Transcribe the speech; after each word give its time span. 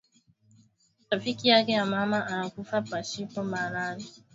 Rafiki 1.09 1.49
yake 1.49 1.71
ya 1.71 1.85
mama 1.85 2.27
ana 2.27 2.49
kufa 2.49 2.81
pashipo 2.81 3.43
malari 3.43 4.05